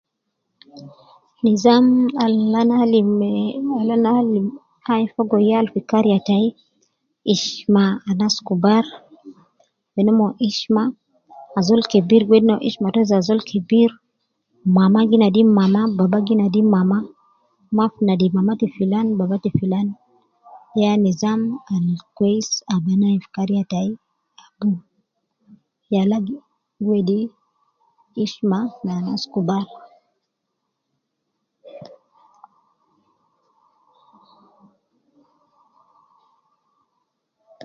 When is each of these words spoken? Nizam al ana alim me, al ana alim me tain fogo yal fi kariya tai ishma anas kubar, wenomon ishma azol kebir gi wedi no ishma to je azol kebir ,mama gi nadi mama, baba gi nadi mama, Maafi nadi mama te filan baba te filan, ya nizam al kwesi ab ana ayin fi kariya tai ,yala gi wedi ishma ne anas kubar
Nizam 1.43 1.85
al 2.23 2.35
ana 2.61 2.75
alim 2.83 3.07
me, 3.19 3.31
al 3.81 3.89
ana 3.95 4.09
alim 4.21 4.45
me 4.53 4.59
tain 4.85 5.05
fogo 5.13 5.37
yal 5.51 5.65
fi 5.73 5.79
kariya 5.89 6.19
tai 6.27 6.45
ishma 7.35 7.83
anas 8.09 8.35
kubar, 8.47 8.85
wenomon 9.95 10.31
ishma 10.49 10.83
azol 11.59 11.81
kebir 11.91 12.21
gi 12.25 12.29
wedi 12.31 12.47
no 12.47 12.55
ishma 12.69 12.87
to 12.95 13.01
je 13.07 13.13
azol 13.19 13.39
kebir 13.49 13.89
,mama 14.77 14.99
gi 15.09 15.17
nadi 15.21 15.41
mama, 15.57 15.81
baba 15.97 16.17
gi 16.25 16.33
nadi 16.39 16.61
mama, 16.75 16.97
Maafi 17.77 18.01
nadi 18.07 18.25
mama 18.35 18.53
te 18.59 18.65
filan 18.75 19.07
baba 19.19 19.35
te 19.43 19.49
filan, 19.57 19.87
ya 20.81 20.89
nizam 21.03 21.41
al 21.73 21.87
kwesi 22.17 22.57
ab 22.73 22.83
ana 22.93 23.05
ayin 23.07 23.23
fi 23.25 23.29
kariya 23.37 23.63
tai 23.71 23.89
,yala 25.93 26.17
gi 26.25 26.35
wedi 26.89 27.19
ishma 28.23 28.57
ne 28.83 28.91
anas 28.99 29.23
kubar 29.35 29.65